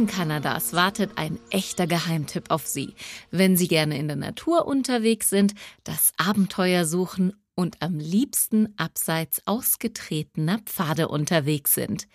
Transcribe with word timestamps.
Herzen 0.00 0.16
Kanadas 0.16 0.72
wartet 0.72 1.10
ein 1.16 1.38
echter 1.50 1.86
Geheimtipp 1.86 2.50
auf 2.50 2.66
Sie, 2.66 2.94
wenn 3.30 3.58
Sie 3.58 3.68
gerne 3.68 3.98
in 3.98 4.08
der 4.08 4.16
Natur 4.16 4.66
unterwegs 4.66 5.28
sind, 5.28 5.52
das 5.84 6.14
Abenteuer 6.16 6.86
suchen 6.86 7.34
und 7.54 7.82
am 7.82 7.98
liebsten 7.98 8.72
abseits 8.78 9.46
ausgetretener 9.46 10.60
Pfade 10.60 11.08
unterwegs 11.08 11.74
sind. 11.74 12.08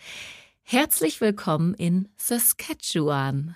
Herzlich 0.64 1.22
willkommen 1.22 1.76
in 1.76 2.08
Saskatchewan. 2.18 3.56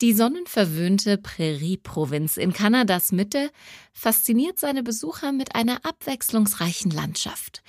Die 0.00 0.12
sonnenverwöhnte 0.12 1.16
Prärie-Provinz 1.16 2.36
in 2.36 2.52
Kanadas 2.52 3.12
Mitte 3.12 3.52
fasziniert 3.92 4.58
seine 4.58 4.82
Besucher 4.82 5.30
mit 5.30 5.54
einer 5.54 5.86
abwechslungsreichen 5.86 6.90
Landschaft. 6.90 7.62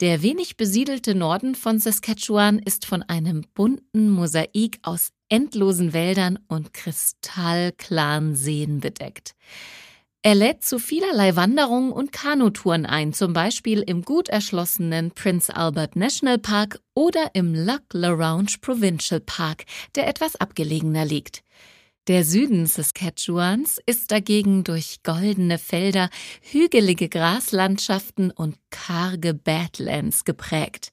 Der 0.00 0.22
wenig 0.22 0.56
besiedelte 0.56 1.14
Norden 1.14 1.54
von 1.54 1.78
Saskatchewan 1.78 2.58
ist 2.58 2.86
von 2.86 3.02
einem 3.02 3.42
bunten 3.52 4.08
Mosaik 4.08 4.78
aus 4.80 5.10
endlosen 5.28 5.92
Wäldern 5.92 6.38
und 6.48 6.72
kristallklaren 6.72 8.34
Seen 8.34 8.80
bedeckt. 8.80 9.34
Er 10.22 10.34
lädt 10.34 10.64
zu 10.64 10.78
vielerlei 10.78 11.36
Wanderungen 11.36 11.92
und 11.92 12.12
Kanutouren 12.12 12.86
ein, 12.86 13.12
zum 13.12 13.34
Beispiel 13.34 13.80
im 13.82 14.00
gut 14.00 14.30
erschlossenen 14.30 15.10
Prince 15.10 15.54
Albert 15.54 15.96
National 15.96 16.38
Park 16.38 16.80
oder 16.94 17.34
im 17.34 17.54
Lac 17.54 17.82
La 17.92 18.08
Ronge 18.08 18.56
Provincial 18.62 19.20
Park, 19.20 19.66
der 19.96 20.08
etwas 20.08 20.34
abgelegener 20.36 21.04
liegt. 21.04 21.42
Der 22.06 22.24
Süden 22.24 22.66
Saskatchewans 22.66 23.78
ist 23.84 24.10
dagegen 24.10 24.64
durch 24.64 25.02
goldene 25.02 25.58
Felder, 25.58 26.08
hügelige 26.40 27.10
Graslandschaften 27.10 28.30
und 28.30 28.56
karge 28.70 29.34
Badlands 29.34 30.24
geprägt. 30.24 30.92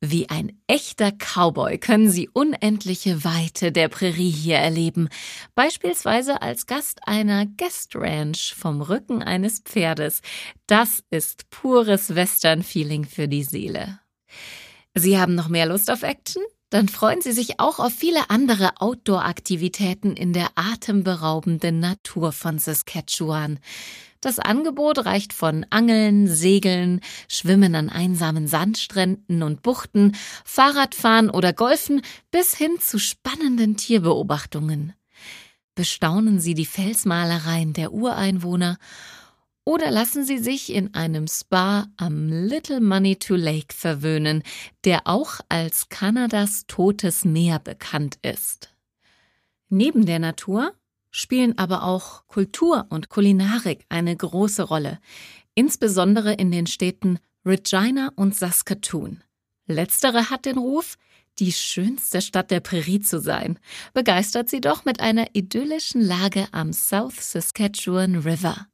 Wie 0.00 0.30
ein 0.30 0.56
echter 0.68 1.10
Cowboy 1.10 1.78
können 1.78 2.08
Sie 2.08 2.28
unendliche 2.28 3.24
Weite 3.24 3.72
der 3.72 3.88
Prärie 3.88 4.30
hier 4.30 4.58
erleben, 4.58 5.08
beispielsweise 5.56 6.40
als 6.40 6.66
Gast 6.66 7.00
einer 7.08 7.44
Guest 7.44 7.96
Ranch 7.96 8.54
vom 8.56 8.80
Rücken 8.80 9.24
eines 9.24 9.58
Pferdes. 9.58 10.22
Das 10.68 11.02
ist 11.10 11.50
pures 11.50 12.14
Western-Feeling 12.14 13.06
für 13.06 13.26
die 13.26 13.42
Seele. 13.42 13.98
Sie 14.94 15.18
haben 15.18 15.34
noch 15.34 15.48
mehr 15.48 15.66
Lust 15.66 15.90
auf 15.90 16.04
Action? 16.04 16.44
Dann 16.70 16.88
freuen 16.88 17.22
Sie 17.22 17.32
sich 17.32 17.60
auch 17.60 17.78
auf 17.78 17.94
viele 17.94 18.28
andere 18.28 18.80
Outdoor-Aktivitäten 18.80 20.14
in 20.14 20.34
der 20.34 20.48
atemberaubenden 20.54 21.80
Natur 21.80 22.32
von 22.32 22.58
Saskatchewan. 22.58 23.58
Das 24.20 24.38
Angebot 24.38 25.06
reicht 25.06 25.32
von 25.32 25.64
Angeln, 25.70 26.26
Segeln, 26.26 27.00
Schwimmen 27.28 27.74
an 27.74 27.88
einsamen 27.88 28.48
Sandstränden 28.48 29.42
und 29.42 29.62
Buchten, 29.62 30.14
Fahrradfahren 30.44 31.30
oder 31.30 31.52
Golfen 31.52 32.02
bis 32.30 32.54
hin 32.54 32.72
zu 32.80 32.98
spannenden 32.98 33.76
Tierbeobachtungen. 33.76 34.92
Bestaunen 35.74 36.40
Sie 36.40 36.54
die 36.54 36.66
Felsmalereien 36.66 37.72
der 37.72 37.92
Ureinwohner 37.92 38.76
oder 39.68 39.90
lassen 39.90 40.24
Sie 40.24 40.38
sich 40.38 40.72
in 40.72 40.94
einem 40.94 41.26
Spa 41.26 41.88
am 41.98 42.30
Little 42.30 42.80
Money 42.80 43.16
to 43.16 43.34
Lake 43.34 43.74
verwöhnen, 43.74 44.42
der 44.86 45.02
auch 45.04 45.40
als 45.50 45.90
Kanadas 45.90 46.64
Totes 46.68 47.26
Meer 47.26 47.58
bekannt 47.58 48.18
ist. 48.22 48.74
Neben 49.68 50.06
der 50.06 50.20
Natur 50.20 50.72
spielen 51.10 51.58
aber 51.58 51.82
auch 51.82 52.26
Kultur 52.28 52.86
und 52.88 53.10
Kulinarik 53.10 53.84
eine 53.90 54.16
große 54.16 54.62
Rolle, 54.62 55.00
insbesondere 55.54 56.32
in 56.32 56.50
den 56.50 56.66
Städten 56.66 57.18
Regina 57.44 58.10
und 58.16 58.34
Saskatoon. 58.34 59.22
Letztere 59.66 60.30
hat 60.30 60.46
den 60.46 60.56
Ruf, 60.56 60.96
die 61.40 61.52
schönste 61.52 62.22
Stadt 62.22 62.50
der 62.50 62.60
Prärie 62.60 63.00
zu 63.00 63.20
sein, 63.20 63.58
begeistert 63.92 64.48
sie 64.48 64.62
doch 64.62 64.86
mit 64.86 65.00
einer 65.00 65.26
idyllischen 65.34 66.00
Lage 66.00 66.48
am 66.52 66.72
South 66.72 67.20
Saskatchewan 67.20 68.16
River. 68.16 68.66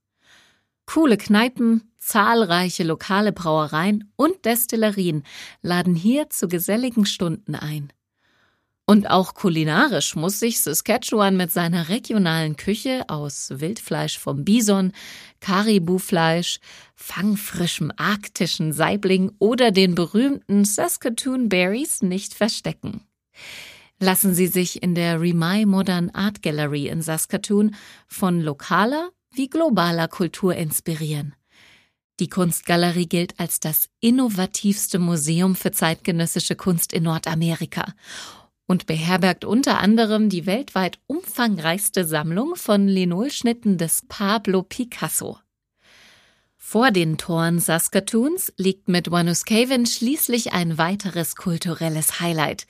Coole 0.87 1.17
Kneipen, 1.17 1.93
zahlreiche 1.99 2.85
lokale 2.85 3.33
Brauereien 3.33 4.13
und 4.17 4.45
Destillerien 4.45 5.25
laden 5.63 5.95
hier 5.95 6.31
zu 6.31 6.49
geselligen 6.49 7.07
Stunden 7.07 7.55
ein. 7.55 7.93
Und 8.87 9.09
auch 9.09 9.33
kulinarisch 9.33 10.15
muss 10.15 10.41
sich 10.41 10.61
Saskatchewan 10.61 11.39
mit 11.39 11.51
seiner 11.51 11.89
regionalen 11.89 12.57
Küche 12.57 13.05
aus 13.09 13.49
Wildfleisch 13.51 14.19
vom 14.19 14.45
Bison, 14.45 14.93
Karibufleisch, 15.41 16.61
fangfrischem 16.95 17.93
arktischen 17.97 18.75
Saibling 18.75 19.33
oder 19.39 19.71
den 19.71 19.95
berühmten 19.95 20.67
Saskatoon 20.67 21.49
Berries 21.49 22.03
nicht 22.03 22.35
verstecken. 22.35 23.01
Lassen 24.01 24.35
Sie 24.35 24.49
sich 24.49 24.83
in 24.83 24.95
der 24.95 25.19
Remai 25.19 25.65
Modern 25.65 26.11
Art 26.11 26.43
Gallery 26.43 26.89
in 26.89 27.01
Saskatoon 27.01 27.75
von 28.07 28.43
lokaler 28.43 29.11
wie 29.35 29.49
globaler 29.49 30.09
Kultur 30.09 30.55
inspirieren. 30.55 31.35
Die 32.21 32.29
Kunstgalerie 32.29 33.07
gilt 33.07 33.41
als 33.41 33.59
das 33.59 33.89
innovativste 34.01 34.99
Museum 34.99 35.57
für 35.57 35.73
zeitgenössische 35.73 36.55
Kunst 36.55 36.93
in 36.93 37.03
Nordamerika 37.03 37.93
und 38.67 38.87
beherbergt 38.87 39.45
unter 39.45 39.79
anderem 39.79 40.29
die 40.29 40.47
weltweit 40.47 40.99
umfangreichste 41.07 42.05
Sammlung 42.05 42.55
von 42.57 42.87
Linolschnitten 42.87 43.79
des 43.79 44.05
Pablo 44.09 44.63
Picasso. 44.63 45.39
Vor 46.57 46.91
den 46.91 47.19
Toren 47.19 47.59
Saskatoons 47.59 48.53
liegt 48.57 48.89
mit 48.89 49.11
Wanuskewin 49.11 49.85
schließlich 49.85 50.53
ein 50.55 50.79
weiteres 50.79 51.37
kulturelles 51.37 52.21
Highlight. 52.21 52.67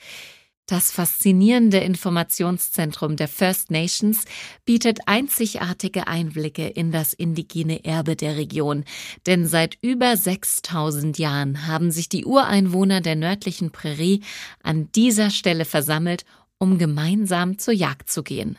Das 0.66 0.90
faszinierende 0.90 1.76
Informationszentrum 1.78 3.16
der 3.16 3.28
First 3.28 3.70
Nations 3.70 4.24
bietet 4.64 5.00
einzigartige 5.04 6.06
Einblicke 6.06 6.66
in 6.66 6.90
das 6.90 7.12
indigene 7.12 7.84
Erbe 7.84 8.16
der 8.16 8.38
Region, 8.38 8.84
denn 9.26 9.46
seit 9.46 9.76
über 9.82 10.16
6000 10.16 11.18
Jahren 11.18 11.66
haben 11.66 11.90
sich 11.90 12.08
die 12.08 12.24
Ureinwohner 12.24 13.02
der 13.02 13.14
nördlichen 13.14 13.72
Prärie 13.72 14.22
an 14.62 14.90
dieser 14.92 15.28
Stelle 15.28 15.66
versammelt, 15.66 16.24
um 16.56 16.78
gemeinsam 16.78 17.58
zur 17.58 17.74
Jagd 17.74 18.10
zu 18.10 18.22
gehen. 18.22 18.58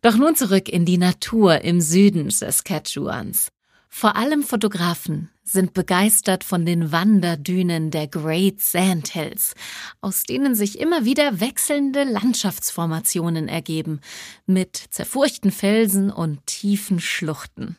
Doch 0.00 0.16
nun 0.16 0.34
zurück 0.34 0.68
in 0.68 0.84
die 0.84 0.98
Natur 0.98 1.60
im 1.60 1.80
Süden 1.80 2.28
Saskatchewans. 2.28 3.52
Vor 3.94 4.16
allem 4.16 4.42
Fotografen 4.42 5.28
sind 5.44 5.74
begeistert 5.74 6.44
von 6.44 6.64
den 6.64 6.92
Wanderdünen 6.92 7.90
der 7.90 8.08
Great 8.08 8.60
Sandhills, 8.60 9.54
aus 10.00 10.24
denen 10.24 10.54
sich 10.54 10.80
immer 10.80 11.04
wieder 11.04 11.40
wechselnde 11.40 12.02
Landschaftsformationen 12.02 13.48
ergeben, 13.48 14.00
mit 14.46 14.76
zerfurchten 14.76 15.52
Felsen 15.52 16.10
und 16.10 16.44
tiefen 16.46 17.00
Schluchten. 17.00 17.76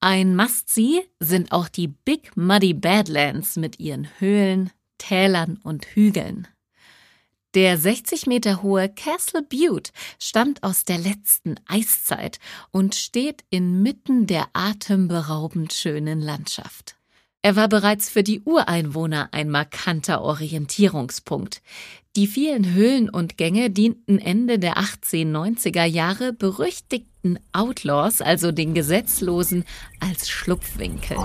Ein 0.00 0.36
Must-See 0.36 1.00
sind 1.18 1.50
auch 1.50 1.68
die 1.68 1.88
Big 1.88 2.36
Muddy 2.36 2.74
Badlands 2.74 3.56
mit 3.56 3.80
ihren 3.80 4.06
Höhlen, 4.20 4.70
Tälern 4.98 5.58
und 5.64 5.86
Hügeln. 5.86 6.46
Der 7.54 7.76
60 7.78 8.26
Meter 8.26 8.62
hohe 8.62 8.88
Castle 8.88 9.42
Butte 9.42 9.90
stammt 10.20 10.62
aus 10.62 10.84
der 10.84 10.98
letzten 10.98 11.56
Eiszeit 11.66 12.38
und 12.70 12.94
steht 12.94 13.42
inmitten 13.50 14.28
der 14.28 14.46
atemberaubend 14.52 15.72
schönen 15.72 16.20
Landschaft. 16.20 16.94
Er 17.42 17.56
war 17.56 17.68
bereits 17.68 18.08
für 18.08 18.22
die 18.22 18.42
Ureinwohner 18.42 19.30
ein 19.32 19.50
markanter 19.50 20.20
Orientierungspunkt. 20.22 21.60
Die 22.14 22.28
vielen 22.28 22.72
Höhlen 22.72 23.08
und 23.08 23.36
Gänge 23.36 23.70
dienten 23.70 24.20
Ende 24.20 24.60
der 24.60 24.76
1890er 24.76 25.84
Jahre 25.84 26.32
berüchtigten 27.20 27.38
Outlaws, 27.52 28.20
also 28.20 28.52
den 28.52 28.74
Gesetzlosen, 28.74 29.64
als 30.00 30.28
Schlupfwinkel. 30.28 31.16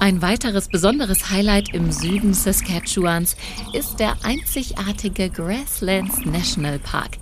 Ein 0.00 0.20
weiteres 0.20 0.68
besonderes 0.68 1.30
Highlight 1.30 1.72
im 1.72 1.90
Süden 1.90 2.34
Saskatchewans 2.34 3.36
ist 3.72 4.00
der 4.00 4.16
einzigartige 4.22 5.30
Grasslands 5.30 6.24
National 6.24 6.78
Park. 6.78 7.18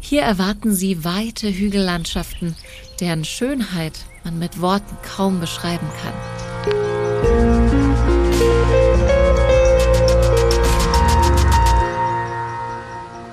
Hier 0.00 0.22
erwarten 0.22 0.74
Sie 0.74 1.04
weite 1.04 1.48
Hügellandschaften, 1.48 2.56
deren 3.00 3.24
Schönheit 3.24 3.98
man 4.24 4.38
mit 4.38 4.60
Worten 4.60 4.96
kaum 5.02 5.40
beschreiben 5.40 5.86
kann. 6.02 7.61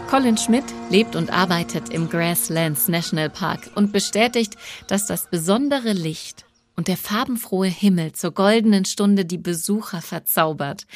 Colin 0.10 0.38
Schmidt 0.38 0.64
lebt 0.90 1.16
und 1.16 1.30
arbeitet 1.30 1.90
im 1.90 2.10
Grasslands 2.10 2.88
National 2.88 3.30
Park 3.30 3.70
und 3.76 3.94
bestätigt, 3.94 4.56
dass 4.88 5.06
das 5.06 5.30
besondere 5.30 5.94
Licht 5.94 6.46
und 6.76 6.88
der 6.88 6.98
farbenfrohe 6.98 7.68
Himmel 7.68 8.14
zur 8.14 8.32
goldenen 8.32 8.86
Stunde 8.86 9.24
die 9.24 9.38
Besucher 9.38 10.02
verzaubert. 10.02 10.88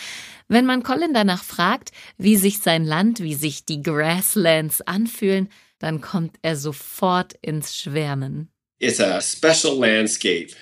Wenn 0.48 0.66
man 0.66 0.82
Colin 0.82 1.14
danach 1.14 1.44
fragt, 1.44 1.92
wie 2.18 2.38
sich 2.38 2.58
sein 2.58 2.86
Land, 2.86 3.20
wie 3.20 3.36
sich 3.36 3.66
die 3.66 3.84
Grasslands 3.84 4.82
anfühlen, 4.82 5.48
dann 5.78 6.02
kommt 6.02 6.38
er 6.42 6.56
sofort 6.56 7.36
ins 7.44 7.78
Schwärmen. 7.78 8.50
It's 8.80 9.00
a 9.00 9.22
special 9.22 9.78
landscape. 9.78 10.56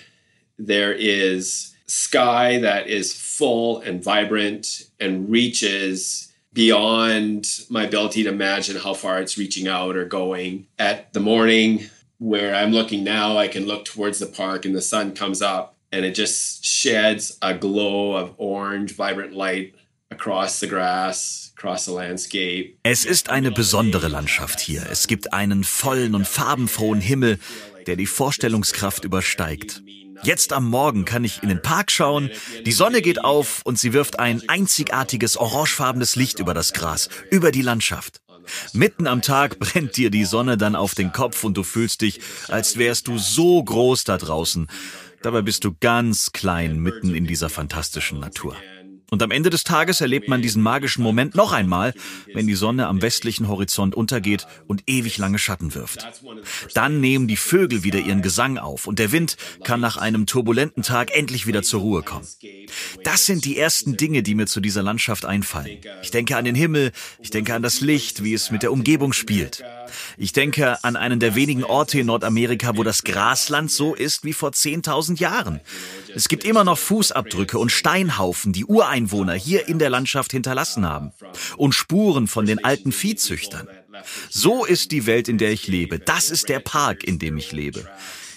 There 0.57 0.93
is 0.93 1.73
sky 1.87 2.59
that 2.61 2.85
is 2.85 3.13
full 3.13 3.81
and 3.87 4.05
vibrant 4.05 4.91
and 4.99 5.31
reaches 5.31 6.30
beyond 6.53 7.47
my 7.69 7.83
ability 7.83 8.23
to 8.23 8.29
imagine 8.29 8.77
how 8.77 8.93
far 8.93 9.21
it's 9.21 9.37
reaching 9.37 9.67
out 9.67 9.95
or 9.95 10.05
going. 10.05 10.67
At 10.77 11.13
the 11.13 11.19
morning, 11.19 11.89
where 12.17 12.53
I'm 12.53 12.71
looking 12.71 13.03
now, 13.03 13.37
I 13.37 13.47
can 13.47 13.65
look 13.65 13.85
towards 13.85 14.19
the 14.19 14.25
park 14.25 14.65
and 14.65 14.75
the 14.75 14.81
sun 14.81 15.13
comes 15.15 15.41
up 15.41 15.75
and 15.91 16.05
it 16.05 16.15
just 16.15 16.63
sheds 16.63 17.37
a 17.41 17.53
glow 17.53 18.15
of 18.15 18.33
orange, 18.37 18.95
vibrant 18.95 19.33
light 19.33 19.75
across 20.09 20.59
the 20.59 20.67
grass, 20.67 21.51
across 21.57 21.85
the 21.85 21.91
landscape. 21.91 22.77
Es 22.83 23.05
ist 23.05 23.29
eine 23.29 23.51
besondere 23.51 24.07
Landschaft 24.07 24.59
hier. 24.59 24.85
Es 24.89 25.07
gibt 25.07 25.33
einen 25.33 25.63
vollen 25.63 26.15
und 26.15 26.27
farbenfrohen 26.27 27.01
Himmel, 27.01 27.39
der 27.87 27.95
die 27.95 28.05
Vorstellungskraft 28.05 29.03
übersteigt. 29.03 29.81
Jetzt 30.23 30.53
am 30.53 30.69
Morgen 30.69 31.05
kann 31.05 31.23
ich 31.23 31.41
in 31.41 31.49
den 31.49 31.61
Park 31.61 31.91
schauen, 31.91 32.29
die 32.65 32.71
Sonne 32.71 33.01
geht 33.01 33.23
auf 33.23 33.61
und 33.63 33.79
sie 33.79 33.93
wirft 33.93 34.19
ein 34.19 34.41
einzigartiges 34.47 35.35
orangefarbenes 35.37 36.15
Licht 36.15 36.39
über 36.39 36.53
das 36.53 36.73
Gras, 36.73 37.09
über 37.31 37.51
die 37.51 37.63
Landschaft. 37.63 38.21
Mitten 38.73 39.07
am 39.07 39.21
Tag 39.21 39.59
brennt 39.59 39.97
dir 39.97 40.11
die 40.11 40.25
Sonne 40.25 40.57
dann 40.57 40.75
auf 40.75 40.93
den 40.93 41.11
Kopf 41.11 41.43
und 41.43 41.57
du 41.57 41.63
fühlst 41.63 42.01
dich, 42.01 42.19
als 42.49 42.77
wärst 42.77 43.07
du 43.07 43.17
so 43.17 43.63
groß 43.63 44.03
da 44.03 44.17
draußen. 44.17 44.67
Dabei 45.23 45.41
bist 45.41 45.63
du 45.63 45.75
ganz 45.79 46.31
klein 46.31 46.79
mitten 46.79 47.13
in 47.13 47.25
dieser 47.25 47.49
fantastischen 47.49 48.19
Natur. 48.19 48.55
Und 49.13 49.21
am 49.21 49.31
Ende 49.31 49.49
des 49.49 49.65
Tages 49.65 49.99
erlebt 49.99 50.29
man 50.29 50.41
diesen 50.41 50.63
magischen 50.63 51.03
Moment 51.03 51.35
noch 51.35 51.51
einmal, 51.51 51.93
wenn 52.33 52.47
die 52.47 52.55
Sonne 52.55 52.87
am 52.87 53.01
westlichen 53.01 53.49
Horizont 53.49 53.93
untergeht 53.93 54.47
und 54.67 54.83
ewig 54.87 55.17
lange 55.17 55.37
Schatten 55.37 55.75
wirft. 55.75 56.07
Dann 56.73 57.01
nehmen 57.01 57.27
die 57.27 57.35
Vögel 57.35 57.83
wieder 57.83 57.99
ihren 57.99 58.21
Gesang 58.21 58.57
auf 58.57 58.87
und 58.87 58.99
der 58.99 59.11
Wind 59.11 59.35
kann 59.65 59.81
nach 59.81 59.97
einem 59.97 60.27
turbulenten 60.27 60.81
Tag 60.81 61.13
endlich 61.13 61.45
wieder 61.45 61.61
zur 61.61 61.81
Ruhe 61.81 62.03
kommen. 62.03 62.25
Das 63.03 63.25
sind 63.25 63.45
die 63.45 63.57
ersten 63.57 63.97
Dinge, 63.97 64.23
die 64.23 64.35
mir 64.35 64.47
zu 64.47 64.59
dieser 64.59 64.83
Landschaft 64.83 65.25
einfallen. 65.25 65.79
Ich 66.01 66.11
denke 66.11 66.37
an 66.37 66.45
den 66.45 66.55
Himmel, 66.55 66.91
ich 67.21 67.29
denke 67.29 67.53
an 67.53 67.61
das 67.61 67.81
Licht, 67.81 68.23
wie 68.23 68.33
es 68.33 68.51
mit 68.51 68.63
der 68.63 68.71
Umgebung 68.71 69.13
spielt. 69.13 69.63
Ich 70.17 70.33
denke 70.33 70.83
an 70.83 70.95
einen 70.95 71.19
der 71.19 71.35
wenigen 71.35 71.63
Orte 71.63 71.99
in 71.99 72.07
Nordamerika, 72.07 72.77
wo 72.77 72.83
das 72.83 73.03
Grasland 73.03 73.71
so 73.71 73.93
ist 73.93 74.23
wie 74.23 74.33
vor 74.33 74.51
10.000 74.51 75.19
Jahren. 75.19 75.59
Es 76.13 76.27
gibt 76.27 76.43
immer 76.43 76.63
noch 76.63 76.77
Fußabdrücke 76.77 77.57
und 77.57 77.71
Steinhaufen, 77.71 78.53
die 78.53 78.65
Ureinwohner 78.65 79.33
hier 79.33 79.67
in 79.67 79.79
der 79.79 79.89
Landschaft 79.89 80.31
hinterlassen 80.31 80.85
haben. 80.85 81.11
Und 81.57 81.73
Spuren 81.73 82.27
von 82.27 82.45
den 82.45 82.63
alten 82.63 82.91
Viehzüchtern. 82.91 83.67
So 84.29 84.65
ist 84.65 84.91
die 84.91 85.05
Welt, 85.05 85.27
in 85.27 85.37
der 85.37 85.51
ich 85.51 85.67
lebe. 85.67 85.99
Das 85.99 86.29
ist 86.29 86.49
der 86.49 86.59
Park, 86.59 87.03
in 87.03 87.19
dem 87.19 87.37
ich 87.37 87.51
lebe. 87.51 87.87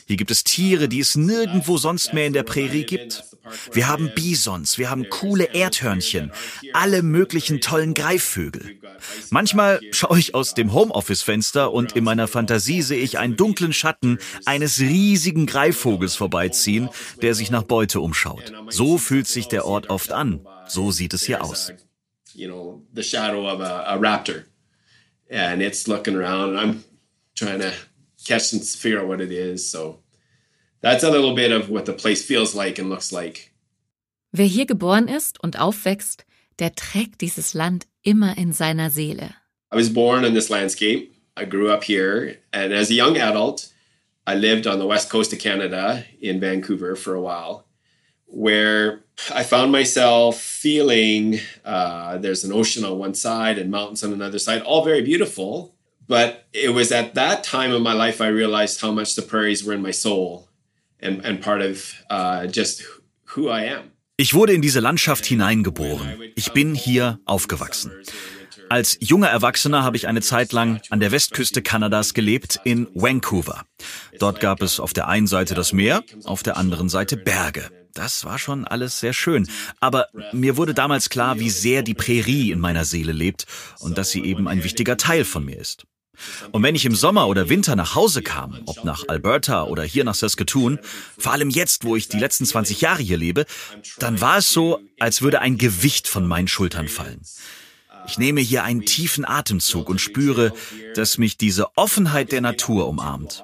Hier 0.07 0.17
gibt 0.17 0.31
es 0.31 0.45
Tiere, 0.45 0.89
die 0.89 1.01
es 1.01 1.17
nirgendwo 1.17 1.79
sonst 1.79 2.13
mehr 2.13 2.27
in 2.27 2.33
der 2.33 2.43
Prärie 2.43 2.85
gibt. 2.85 3.25
Wir 3.73 3.89
haben 3.89 4.11
Bisons, 4.15 4.79
wir 4.79 4.91
haben 4.91 5.09
coole 5.09 5.55
Erdhörnchen, 5.55 6.33
alle 6.73 7.03
möglichen 7.03 7.61
tollen 7.61 7.95
Greifvögel. 7.95 8.79
Manchmal 9.31 9.81
schaue 9.93 10.19
ich 10.19 10.35
aus 10.35 10.55
dem 10.55 10.73
Homeoffice-Fenster 10.73 11.73
und 11.73 11.93
in 11.93 12.05
meiner 12.05 12.29
Fantasie 12.29 12.83
sehe 12.83 13.03
ich 13.03 13.19
einen 13.19 13.37
dunklen 13.37 13.73
Schatten 13.73 14.19
eines 14.45 14.81
riesigen 14.81 15.47
Greifvogels 15.47 16.17
vorbeiziehen, 16.17 16.89
der 17.23 17.35
sich 17.35 17.51
nach 17.51 17.63
Beute 17.65 18.01
umschaut. 18.01 18.53
So 18.69 18.99
fühlt 18.99 19.27
sich 19.27 19.49
der 19.49 19.67
Ort 19.67 19.91
oft 19.91 20.13
an. 20.13 20.47
So 20.69 20.91
sieht 20.91 21.15
es 21.15 21.25
hier 21.25 21.43
aus. 21.43 21.73
And 28.31 28.51
it's 28.51 28.51
looking 28.51 28.51
around 28.51 28.51
and 28.51 28.51
I'm 28.51 28.51
trying 28.51 28.51
to 28.51 28.51
catch 28.51 28.53
and 28.53 28.65
figure 28.65 29.01
out 29.01 29.09
what 29.09 29.21
it 29.21 29.33
is. 29.33 29.71
So 29.71 30.01
that's 30.81 31.05
a 31.05 31.11
little 31.11 31.35
bit 31.35 31.53
of 31.53 31.71
what 31.71 31.87
the 31.87 31.93
place 31.93 32.25
feels 32.25 32.55
like 32.55 32.79
and 32.79 32.91
looks 32.91 33.13
like. 33.13 33.51
Wer 34.33 34.47
hier 34.47 34.67
geboren 34.67 35.09
ist 35.09 35.41
und 35.43 35.59
aufwächst, 35.61 36.25
der 36.59 36.75
trägt 36.75 37.21
dieses 37.21 37.55
Land 37.55 37.87
immer 38.03 38.37
in 38.37 38.53
seiner 38.53 38.91
Seele. 38.91 39.35
I 39.73 39.77
was 39.77 39.93
born 39.93 40.25
in 40.25 40.35
this 40.35 40.51
landscape. 40.51 41.13
I 41.37 41.45
grew 41.45 41.71
up 41.71 41.85
here, 41.85 42.39
and 42.53 42.73
as 42.73 42.91
a 42.91 42.95
young 42.95 43.17
adult, 43.17 43.73
I 44.27 44.35
lived 44.37 44.67
on 44.67 44.79
the 44.79 44.87
west 44.87 45.11
coast 45.11 45.33
of 45.33 45.41
Canada 45.41 46.05
in 46.21 46.41
Vancouver 46.41 46.97
for 46.97 47.15
a 47.15 47.21
while, 47.21 47.67
where 48.27 49.05
I 49.33 49.43
found 49.43 49.73
myself 49.73 50.41
feeling 50.41 51.41
uh, 51.65 52.19
there's 52.19 52.45
an 52.45 52.53
ocean 52.53 52.85
on 52.85 52.99
one 52.99 53.15
side 53.15 53.59
and 53.59 53.71
mountains 53.71 54.05
on 54.05 54.13
another 54.13 54.39
side, 54.39 54.63
all 54.63 54.85
very 54.85 55.03
beautiful. 55.03 55.74
But 56.07 56.45
it 56.53 56.75
was 56.75 56.93
at 56.93 57.15
that 57.15 57.45
time 57.45 57.73
of 57.73 57.83
my 57.83 57.95
life 57.95 58.21
I 58.21 58.29
realized 58.29 58.83
how 58.83 58.93
much 58.93 59.15
the 59.15 59.23
prairies 59.23 59.65
were 59.65 59.75
in 59.75 59.83
my 59.83 59.93
soul 59.93 60.49
and, 61.01 61.25
and 61.25 61.41
part 61.41 61.63
of 61.63 61.95
uh, 62.11 62.47
just 62.47 62.83
who 63.35 63.49
I 63.49 63.65
am. 63.75 63.91
Ich 64.17 64.33
wurde 64.35 64.53
in 64.53 64.63
diese 64.63 64.79
Landschaft 64.79 65.27
hineingeboren. 65.27 66.21
Ich 66.37 66.53
bin 66.53 66.75
hier 66.75 67.19
aufgewachsen. 67.25 67.91
Als 68.69 68.97
junger 69.01 69.29
Erwachsener 69.29 69.83
habe 69.83 69.97
ich 69.97 70.07
eine 70.07 70.21
Zeit 70.21 70.53
lang 70.53 70.81
an 70.91 71.01
der 71.01 71.11
Westküste 71.11 71.63
Kanadas 71.63 72.15
gelebt, 72.15 72.61
in 72.65 72.87
Vancouver. 72.95 73.65
Dort 74.19 74.41
gab 74.41 74.63
es 74.63 74.79
auf 74.81 74.93
der 74.93 75.09
einen 75.09 75.27
Seite 75.27 75.55
das 75.55 75.73
Meer, 75.73 76.03
auf 76.25 76.43
der 76.43 76.57
anderen 76.57 76.89
Seite 76.89 77.17
Berge. 77.17 77.71
Das 77.93 78.25
war 78.25 78.39
schon 78.39 78.65
alles 78.65 79.01
sehr 79.01 79.13
schön. 79.13 79.49
Aber 79.81 80.09
mir 80.33 80.57
wurde 80.57 80.75
damals 80.75 81.11
klar, 81.11 81.39
wie 81.39 81.51
sehr 81.51 81.83
die 81.83 81.95
Prärie 81.95 82.51
in 82.51 82.59
meiner 82.59 82.85
Seele 82.85 83.13
lebt 83.13 83.47
und 83.81 83.99
dass 83.99 84.11
sie 84.11 84.25
eben 84.25 84.49
ein 84.49 84.65
wichtiger 84.65 84.97
Teil 84.97 85.25
von 85.25 85.45
mir 85.45 85.59
ist. 85.59 85.87
Und 86.53 86.63
wenn 86.63 86.75
ich 86.75 86.85
im 86.85 86.95
Sommer 86.95 87.29
oder 87.29 87.49
Winter 87.49 87.77
nach 87.77 87.95
Hause 87.95 88.23
kam, 88.23 88.61
ob 88.67 88.85
nach 88.85 89.05
Alberta 89.09 89.65
oder 89.65 89.83
hier 89.83 90.05
nach 90.05 90.15
Saskatoon, 90.15 90.79
vor 91.19 91.33
allem 91.33 91.51
jetzt, 91.51 91.85
wo 91.85 91.97
ich 91.97 92.09
die 92.09 92.19
letzten 92.19 92.47
20 92.47 92.81
Jahre 92.81 93.03
hier 93.03 93.17
lebe, 93.17 93.47
dann 93.99 94.21
war 94.21 94.39
es 94.39 94.51
so, 94.51 94.81
als 94.99 95.23
würde 95.23 95.41
ein 95.41 95.59
Gewicht 95.59 96.09
von 96.09 96.27
meinen 96.27 96.49
Schultern 96.49 96.89
fallen. 96.89 97.21
Ich 98.07 98.19
nehme 98.19 98.41
hier 98.41 98.65
einen 98.65 98.85
tiefen 98.85 99.25
Atemzug 99.25 99.89
und 99.89 100.01
spüre, 100.01 100.53
dass 100.95 101.19
mich 101.19 101.37
diese 101.37 101.77
Offenheit 101.77 102.33
der 102.33 102.43
Natur 102.43 102.87
umarmt. 102.87 103.43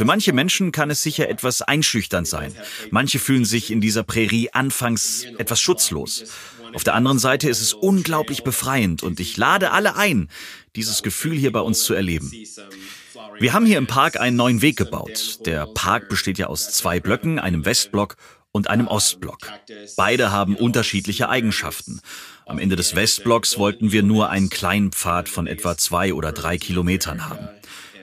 Für 0.00 0.06
manche 0.06 0.32
Menschen 0.32 0.72
kann 0.72 0.88
es 0.88 1.02
sicher 1.02 1.28
etwas 1.28 1.60
einschüchternd 1.60 2.26
sein. 2.26 2.54
Manche 2.90 3.18
fühlen 3.18 3.44
sich 3.44 3.70
in 3.70 3.82
dieser 3.82 4.02
Prärie 4.02 4.48
anfangs 4.50 5.26
etwas 5.36 5.60
schutzlos. 5.60 6.24
Auf 6.72 6.84
der 6.84 6.94
anderen 6.94 7.18
Seite 7.18 7.50
ist 7.50 7.60
es 7.60 7.74
unglaublich 7.74 8.42
befreiend 8.42 9.02
und 9.02 9.20
ich 9.20 9.36
lade 9.36 9.72
alle 9.72 9.96
ein, 9.96 10.30
dieses 10.74 11.02
Gefühl 11.02 11.36
hier 11.36 11.52
bei 11.52 11.60
uns 11.60 11.84
zu 11.84 11.92
erleben. 11.92 12.32
Wir 13.40 13.52
haben 13.52 13.66
hier 13.66 13.76
im 13.76 13.88
Park 13.88 14.18
einen 14.18 14.36
neuen 14.36 14.62
Weg 14.62 14.78
gebaut. 14.78 15.40
Der 15.44 15.66
Park 15.66 16.08
besteht 16.08 16.38
ja 16.38 16.46
aus 16.46 16.70
zwei 16.70 16.98
Blöcken, 16.98 17.38
einem 17.38 17.66
Westblock 17.66 18.16
und 18.52 18.70
einem 18.70 18.88
Ostblock. 18.88 19.52
Beide 19.98 20.32
haben 20.32 20.56
unterschiedliche 20.56 21.28
Eigenschaften. 21.28 22.00
Am 22.46 22.58
Ende 22.58 22.74
des 22.74 22.96
Westblocks 22.96 23.58
wollten 23.58 23.92
wir 23.92 24.02
nur 24.02 24.30
einen 24.30 24.48
kleinen 24.48 24.92
Pfad 24.92 25.28
von 25.28 25.46
etwa 25.46 25.76
zwei 25.76 26.14
oder 26.14 26.32
drei 26.32 26.56
Kilometern 26.56 27.28
haben. 27.28 27.50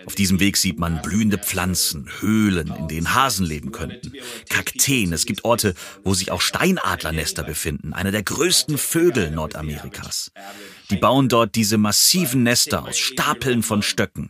Auf 0.08 0.16
diesem 0.16 0.40
Weg 0.40 0.56
sieht 0.56 0.80
man 0.80 1.02
blühende 1.02 1.38
Pflanzen, 1.38 2.08
Höhlen, 2.22 2.74
in 2.74 2.88
denen 2.88 3.14
Hasen 3.14 3.46
leben 3.46 3.74
könnten, 3.74 4.14
Kakteen. 4.50 5.12
Es 5.12 5.26
gibt 5.26 5.44
Orte, 5.44 5.76
wo 6.06 6.14
sich 6.14 6.32
auch 6.32 6.40
Steinadlernester 6.40 7.44
befinden, 7.44 7.92
einer 7.92 8.12
der 8.12 8.24
größten 8.24 8.78
Vögel 8.78 9.32
Nordamerikas. 9.32 10.32
Die 10.90 10.96
bauen 10.96 11.28
dort 11.28 11.56
diese 11.56 11.78
massiven 11.78 12.44
Nester 12.44 12.86
aus 12.86 12.98
Stapeln 12.98 13.64
von 13.64 13.82
Stöcken. 13.82 14.30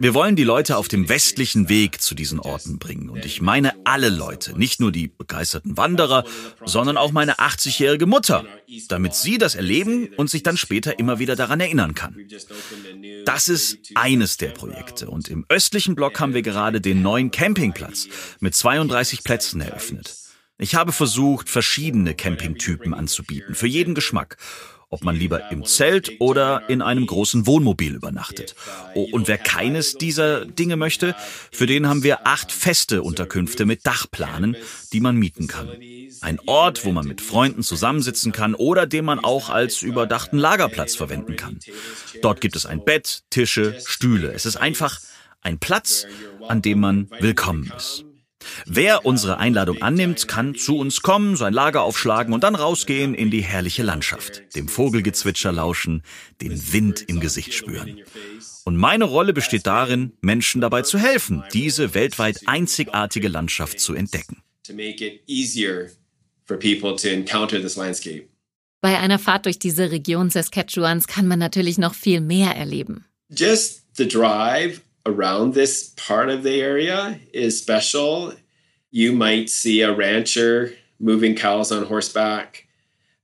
Wir 0.00 0.14
wollen 0.14 0.36
die 0.36 0.44
Leute 0.44 0.76
auf 0.76 0.88
dem 0.88 1.08
westlichen 1.08 1.68
Weg 1.68 2.00
zu 2.00 2.14
diesen 2.14 2.40
Orten 2.40 2.78
bringen. 2.78 3.08
Und 3.08 3.24
ich 3.24 3.40
meine 3.40 3.74
alle 3.84 4.08
Leute, 4.08 4.58
nicht 4.58 4.80
nur 4.80 4.92
die 4.92 5.08
begeisterten 5.08 5.76
Wanderer, 5.76 6.24
sondern 6.64 6.96
auch 6.96 7.12
meine 7.12 7.38
80-jährige 7.38 8.06
Mutter, 8.06 8.44
damit 8.88 9.14
sie 9.14 9.38
das 9.38 9.54
erleben 9.54 10.08
und 10.16 10.30
sich 10.30 10.42
dann 10.42 10.56
später 10.56 10.98
immer 10.98 11.18
wieder 11.18 11.36
daran 11.36 11.60
erinnern 11.60 11.94
kann. 11.94 12.16
Das 13.24 13.48
ist 13.48 13.78
eines 13.94 14.36
der 14.36 14.48
Projekte. 14.48 15.08
Und 15.08 15.28
im 15.28 15.46
östlichen 15.48 15.94
Block 15.94 16.18
haben 16.20 16.34
wir 16.34 16.42
gerade 16.42 16.80
den 16.80 17.02
neuen 17.02 17.30
Campingplatz 17.30 18.08
mit 18.40 18.54
32 18.54 19.22
Plätzen 19.22 19.60
eröffnet. 19.60 20.16
Ich 20.58 20.76
habe 20.76 20.92
versucht, 20.92 21.48
verschiedene 21.48 22.14
Campingtypen 22.14 22.94
anzubieten, 22.94 23.56
für 23.56 23.66
jeden 23.66 23.94
Geschmack 23.94 24.36
ob 24.94 25.02
man 25.02 25.16
lieber 25.16 25.50
im 25.50 25.64
Zelt 25.64 26.20
oder 26.20 26.62
in 26.68 26.80
einem 26.80 27.04
großen 27.04 27.48
Wohnmobil 27.48 27.94
übernachtet. 27.96 28.54
Oh, 28.94 29.08
und 29.10 29.26
wer 29.26 29.38
keines 29.38 29.94
dieser 29.94 30.46
Dinge 30.46 30.76
möchte, 30.76 31.16
für 31.50 31.66
den 31.66 31.88
haben 31.88 32.04
wir 32.04 32.28
acht 32.28 32.52
feste 32.52 33.02
Unterkünfte 33.02 33.66
mit 33.66 33.84
Dachplanen, 33.84 34.56
die 34.92 35.00
man 35.00 35.16
mieten 35.16 35.48
kann. 35.48 35.68
Ein 36.20 36.38
Ort, 36.46 36.84
wo 36.84 36.92
man 36.92 37.08
mit 37.08 37.20
Freunden 37.20 37.64
zusammensitzen 37.64 38.30
kann 38.30 38.54
oder 38.54 38.86
den 38.86 39.04
man 39.04 39.18
auch 39.18 39.50
als 39.50 39.82
überdachten 39.82 40.38
Lagerplatz 40.38 40.94
verwenden 40.94 41.34
kann. 41.34 41.58
Dort 42.22 42.40
gibt 42.40 42.54
es 42.54 42.64
ein 42.64 42.84
Bett, 42.84 43.24
Tische, 43.30 43.76
Stühle. 43.84 44.32
Es 44.32 44.46
ist 44.46 44.56
einfach 44.56 45.00
ein 45.40 45.58
Platz, 45.58 46.06
an 46.46 46.62
dem 46.62 46.78
man 46.78 47.10
willkommen 47.18 47.72
ist. 47.76 48.04
Wer 48.66 49.04
unsere 49.04 49.38
Einladung 49.38 49.82
annimmt, 49.82 50.28
kann 50.28 50.54
zu 50.54 50.76
uns 50.78 51.02
kommen, 51.02 51.36
sein 51.36 51.52
Lager 51.52 51.82
aufschlagen 51.82 52.32
und 52.32 52.44
dann 52.44 52.54
rausgehen 52.54 53.14
in 53.14 53.30
die 53.30 53.42
herrliche 53.42 53.82
Landschaft, 53.82 54.42
dem 54.54 54.68
Vogelgezwitscher 54.68 55.52
lauschen, 55.52 56.02
den 56.40 56.72
Wind 56.72 57.04
im 57.06 57.20
Gesicht 57.20 57.54
spüren. 57.54 58.00
Und 58.64 58.76
meine 58.76 59.04
Rolle 59.04 59.32
besteht 59.32 59.66
darin, 59.66 60.12
Menschen 60.20 60.60
dabei 60.60 60.82
zu 60.82 60.98
helfen, 60.98 61.44
diese 61.52 61.94
weltweit 61.94 62.40
einzigartige 62.46 63.28
Landschaft 63.28 63.80
zu 63.80 63.94
entdecken. 63.94 64.42
Bei 68.80 68.98
einer 68.98 69.18
Fahrt 69.18 69.46
durch 69.46 69.58
diese 69.58 69.90
Region 69.90 70.30
Saskatchewans 70.30 71.06
kann 71.06 71.26
man 71.26 71.38
natürlich 71.38 71.78
noch 71.78 71.94
viel 71.94 72.20
mehr 72.20 72.56
erleben. 72.56 73.04
Just 73.30 73.84
the 73.96 74.06
drive 74.06 74.80
around 75.06 75.54
this 75.54 75.92
part 75.96 76.28
of 76.28 76.42
the 76.42 76.60
area 76.60 77.18
is 77.32 77.58
special. 77.58 78.32
You 78.90 79.12
might 79.12 79.50
see 79.50 79.82
a 79.82 79.94
rancher 79.94 80.74
moving 80.98 81.34
cows 81.34 81.72
on 81.72 81.86
horseback. 81.86 82.66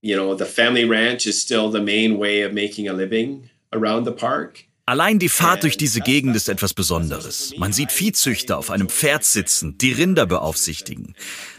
You 0.02 0.16
know, 0.16 0.34
the 0.34 0.46
family 0.46 0.84
ranch 0.84 1.26
is 1.26 1.40
still 1.40 1.70
the 1.70 1.80
main 1.80 2.18
way 2.18 2.42
of 2.42 2.52
making 2.52 2.88
a 2.88 2.92
living 2.92 3.50
around 3.72 4.04
the 4.04 4.12
park. 4.12 4.66
Allein 4.86 5.20
die 5.20 5.28
Fahrt 5.28 5.62
durch 5.62 5.76
diese 5.76 6.00
Gegend 6.00 6.34
ist 6.34 6.48
etwas 6.48 6.74
Besonderes. 6.74 7.54
Man 7.56 7.72
sieht 7.72 7.92
Viehzüchter 7.92 8.58
auf 8.58 8.70
einem 8.70 8.88
Pferd 8.88 9.22
sitzen, 9.24 9.78
die 9.78 9.92
Rinder 9.92 10.26
beaufsichtigen. 10.26 11.14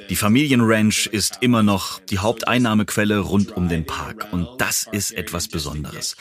Die 0.09 0.17
Familienranch 0.17 1.07
ist 1.09 1.37
immer 1.39 1.63
noch 1.63 2.01
die 2.01 2.17
Haupteinnahmequelle 2.17 3.19
rund 3.19 3.55
um 3.55 3.69
den 3.69 3.85
Park. 3.85 4.27
Und 4.33 4.49
das 4.57 4.85
ist 4.91 5.13
etwas 5.13 5.47
Besonderes. 5.47 6.17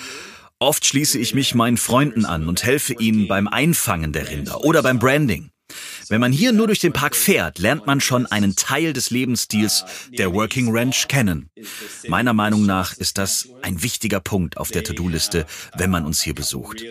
Oft 0.62 0.84
schließe 0.84 1.18
ich 1.18 1.32
mich 1.32 1.54
meinen 1.54 1.78
Freunden 1.78 2.26
an 2.26 2.46
und 2.46 2.62
helfe 2.64 2.92
ihnen 2.92 3.28
beim 3.28 3.48
Einfangen 3.48 4.12
der 4.12 4.28
Rinder 4.28 4.62
oder 4.62 4.82
beim 4.82 4.98
Branding. 4.98 5.48
Wenn 6.10 6.20
man 6.20 6.32
hier 6.32 6.52
nur 6.52 6.66
durch 6.66 6.80
den 6.80 6.92
Park 6.92 7.16
fährt, 7.16 7.58
lernt 7.58 7.86
man 7.86 8.02
schon 8.02 8.26
einen 8.26 8.56
Teil 8.56 8.92
des 8.92 9.08
Lebensstils 9.10 9.86
der 10.10 10.34
Working 10.34 10.68
Ranch 10.70 11.08
kennen. 11.08 11.48
Meiner 12.08 12.34
Meinung 12.34 12.66
nach 12.66 12.94
ist 12.94 13.16
das 13.16 13.48
ein 13.62 13.82
wichtiger 13.82 14.20
Punkt 14.20 14.58
auf 14.58 14.70
der 14.70 14.84
To-Do-Liste, 14.84 15.46
wenn 15.78 15.90
man 15.90 16.04
uns 16.04 16.20
hier 16.20 16.34
besucht. 16.34 16.82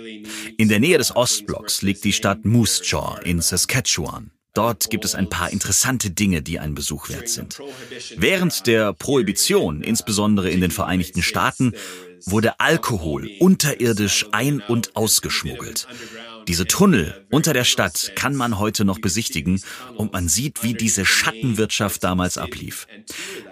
In 0.58 0.68
der 0.68 0.80
Nähe 0.80 0.98
des 0.98 1.16
Ostblocks 1.16 1.84
liegt 1.84 2.04
die 2.06 2.14
Stadt 2.14 2.46
Moose 2.46 2.82
Jaw 2.84 3.20
in 3.24 3.40
Saskatchewan. 3.40 4.32
Dort 4.54 4.90
gibt 4.90 5.06
es 5.06 5.16
ein 5.16 5.30
paar 5.30 5.52
interessante 5.52 6.10
Dinge, 6.10 6.42
die 6.42 6.60
einen 6.60 6.76
Besuch 6.76 7.10
wert 7.10 7.30
sind. 7.30 7.60
Während 8.18 8.68
der 8.68 8.94
Prohibition, 8.94 9.82
insbesondere 9.82 10.50
in 10.50 10.62
den 10.62 10.72
Vereinigten 10.72 11.22
Staaten, 11.22 11.74
wurde 12.26 12.60
Alkohol 12.60 13.30
unterirdisch 13.40 14.26
ein- 14.32 14.62
und 14.62 14.96
ausgeschmuggelt. 14.96 15.88
Diese 16.50 16.66
Tunnel 16.66 17.28
unter 17.30 17.54
der 17.54 17.64
Stadt 17.64 18.14
kann 18.16 18.36
man 18.36 18.58
heute 18.58 18.84
noch 18.84 18.98
besichtigen 18.98 19.62
und 19.96 20.14
man 20.14 20.28
sieht, 20.28 20.64
wie 20.64 20.74
diese 20.74 21.06
Schattenwirtschaft 21.06 22.04
damals 22.04 22.40
ablief. 22.40 22.88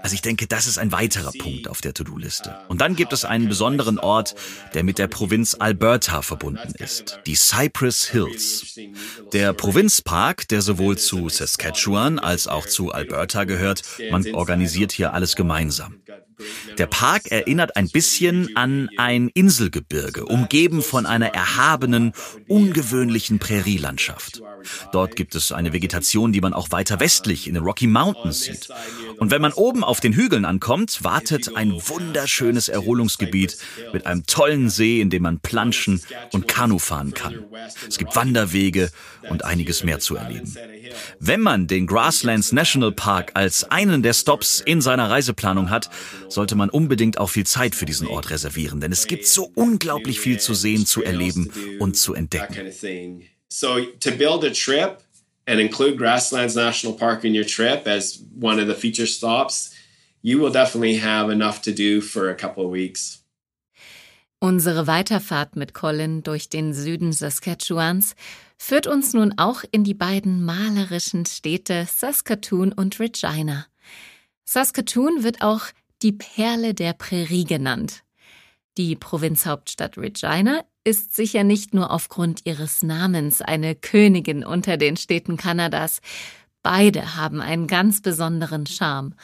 Also 0.01 0.15
ich 0.15 0.23
denke, 0.23 0.47
das 0.47 0.65
ist 0.65 0.79
ein 0.79 0.91
weiterer 0.91 1.31
Punkt 1.31 1.67
auf 1.67 1.79
der 1.79 1.93
To-Do-Liste. 1.93 2.57
Und 2.69 2.81
dann 2.81 2.95
gibt 2.95 3.13
es 3.13 3.23
einen 3.23 3.49
besonderen 3.49 3.99
Ort, 3.99 4.33
der 4.73 4.83
mit 4.83 4.97
der 4.97 5.05
Provinz 5.05 5.55
Alberta 5.59 6.23
verbunden 6.23 6.73
ist, 6.79 7.19
die 7.27 7.35
Cypress 7.35 8.07
Hills. 8.07 8.79
Der 9.31 9.53
Provinzpark, 9.53 10.47
der 10.47 10.63
sowohl 10.63 10.97
zu 10.97 11.29
Saskatchewan 11.29 12.17
als 12.17 12.47
auch 12.47 12.65
zu 12.65 12.91
Alberta 12.93 13.43
gehört, 13.43 13.83
man 14.09 14.25
organisiert 14.33 14.91
hier 14.91 15.13
alles 15.13 15.35
gemeinsam. 15.35 16.01
Der 16.77 16.85
Park 16.85 17.31
erinnert 17.31 17.75
ein 17.75 17.89
bisschen 17.89 18.55
an 18.55 18.89
ein 18.97 19.29
Inselgebirge, 19.29 20.25
umgeben 20.25 20.81
von 20.81 21.05
einer 21.05 21.27
erhabenen, 21.27 22.13
ungewöhnlichen 22.47 23.39
Prärielandschaft. 23.39 24.41
Dort 24.91 25.15
gibt 25.15 25.33
es 25.35 25.51
eine 25.51 25.73
Vegetation, 25.73 26.31
die 26.31 26.41
man 26.41 26.53
auch 26.53 26.71
weiter 26.71 26.99
westlich 26.99 27.47
in 27.47 27.55
den 27.55 27.63
Rocky 27.63 27.87
Mountains 27.87 28.41
sieht. 28.41 28.69
Und 29.17 29.31
wenn 29.31 29.41
man 29.41 29.53
oben 29.53 29.83
auf 29.83 29.99
den 29.99 30.13
Hügeln 30.13 30.45
ankommt, 30.45 31.03
wartet 31.03 31.55
ein 31.55 31.71
wunderschönes 31.71 32.67
Erholungsgebiet 32.67 33.57
mit 33.93 34.05
einem 34.05 34.25
tollen 34.25 34.69
See, 34.69 35.01
in 35.01 35.09
dem 35.09 35.23
man 35.23 35.39
planschen 35.39 36.01
und 36.33 36.47
Kanu 36.47 36.77
fahren 36.77 37.13
kann. 37.13 37.45
Es 37.87 37.97
gibt 37.97 38.15
Wanderwege 38.15 38.91
und 39.29 39.43
einiges 39.43 39.83
mehr 39.83 39.99
zu 39.99 40.15
erleben. 40.15 40.55
Wenn 41.19 41.41
man 41.41 41.67
den 41.67 41.87
Grasslands 41.87 42.51
National 42.51 42.91
Park 42.91 43.31
als 43.33 43.63
einen 43.65 44.03
der 44.03 44.13
Stops 44.13 44.61
in 44.61 44.81
seiner 44.81 45.09
Reiseplanung 45.09 45.69
hat, 45.69 45.89
sollte 46.29 46.55
man 46.55 46.69
unbedingt 46.69 47.17
auch 47.17 47.29
viel 47.29 47.45
Zeit 47.45 47.75
für 47.75 47.85
diesen 47.85 48.07
Ort 48.07 48.29
reservieren, 48.29 48.81
denn 48.81 48.91
es 48.91 49.07
gibt 49.07 49.25
so 49.27 49.51
unglaublich 49.55 50.19
viel 50.19 50.39
zu 50.39 50.53
sehen, 50.53 50.85
zu 50.85 51.03
erleben 51.03 51.51
und 51.79 51.97
zu 51.97 52.13
entdecken. 52.13 52.71
So 53.49 53.79
to 53.99 54.11
build 54.11 54.43
a 54.43 54.49
trip 54.49 54.97
and 55.45 55.59
include 55.59 55.95
Grasslands 55.95 56.55
National 56.55 56.97
Park 56.97 57.23
in 57.23 57.33
your 57.33 57.45
trip 57.45 57.87
as 57.87 58.23
one 58.39 58.61
of 58.61 58.67
the 58.67 58.73
feature 58.73 59.07
stops, 59.07 59.71
you 60.21 60.39
will 60.39 60.51
definitely 60.51 60.99
have 60.99 61.31
enough 61.31 61.61
to 61.61 61.71
do 61.71 62.01
for 62.01 62.29
a 62.29 62.35
couple 62.35 62.65
of 62.65 62.71
weeks. 62.71 63.23
Unsere 64.39 64.85
Weiterfahrt 64.85 65.55
mit 65.55 65.73
Colin 65.73 66.21
durch 66.21 66.49
den 66.49 66.73
Süden 66.73 67.11
Saskatchewans 67.11 68.15
führt 68.57 68.85
uns 68.85 69.13
nun 69.13 69.33
auch 69.37 69.63
in 69.71 69.83
die 69.83 69.95
beiden 69.95 70.43
malerischen 70.43 71.25
Städte 71.25 71.87
Saskatoon 71.89 72.71
und 72.71 72.99
Regina. 72.99 73.65
Saskatoon 74.45 75.23
wird 75.23 75.41
auch 75.41 75.65
die 76.01 76.11
Perle 76.11 76.73
der 76.73 76.93
Prärie 76.93 77.45
genannt. 77.45 78.03
Die 78.77 78.95
Provinzhauptstadt 78.95 79.97
Regina 79.97 80.63
ist 80.83 81.15
sicher 81.15 81.43
nicht 81.43 81.73
nur 81.73 81.91
aufgrund 81.91 82.45
ihres 82.45 82.83
Namens 82.83 83.41
eine 83.41 83.75
Königin 83.75 84.45
unter 84.45 84.77
den 84.77 84.97
Städten 84.97 85.35
Kanadas. 85.35 85.99
Beide 86.61 87.15
haben 87.15 87.41
einen 87.41 87.67
ganz 87.67 88.01
besonderen 88.01 88.67
Charme, 88.67 89.15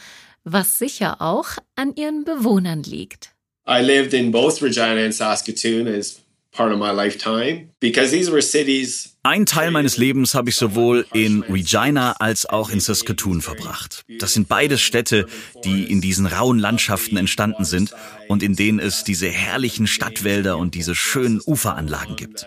was 0.44 0.80
sicher 0.80 1.22
auch 1.22 1.50
an 1.76 1.96
ihren 1.96 2.26
Bewohnern 2.26 2.84
liegt. 2.84 3.34
I 3.68 3.82
lived 3.82 4.14
in 4.14 4.32
both 4.32 4.62
Regina 4.62 5.06
and 5.06 5.14
Saskatoon 5.14 5.88
as 5.88 6.20
part 6.52 6.74
of 6.74 6.80
my 6.80 6.92
lifetime 6.92 7.70
because 7.80 8.12
these 8.12 8.30
were 8.32 8.42
cities 8.42 9.13
ein 9.26 9.46
Teil 9.46 9.72
meines 9.72 9.96
Lebens 9.96 10.36
habe 10.36 10.50
ich 10.50 10.58
sowohl 10.58 11.06
in 11.14 11.44
Regina 11.44 12.12
als 12.20 12.46
auch 12.46 12.70
in 12.70 12.82
Saskatoon 12.82 13.42
verbracht. 13.42 14.04
Das 14.20 14.34
sind 14.34 14.50
beides 14.50 14.82
Städte, 14.82 15.28
die 15.64 15.86
in 15.86 16.02
diesen 16.02 16.26
rauen 16.26 16.60
Landschaften 16.60 17.16
entstanden 17.16 17.64
sind 17.64 17.94
und 18.28 18.44
in 18.44 18.58
denen 18.58 18.80
es 18.80 19.06
diese 19.06 19.30
herrlichen 19.30 19.88
Stadtwälder 19.88 20.58
und 20.58 20.76
diese 20.76 20.94
schönen 20.94 21.40
Uferanlagen 21.46 22.18
gibt. 22.18 22.46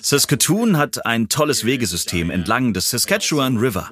Saskatoon 0.00 0.76
hat 0.76 1.06
ein 1.06 1.28
tolles 1.28 1.64
Wegesystem 1.64 2.30
entlang 2.30 2.72
des 2.72 2.90
Saskatchewan 2.90 3.56
River. 3.56 3.88